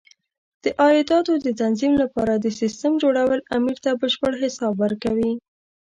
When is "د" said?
0.63-0.65, 1.45-1.47, 2.37-2.45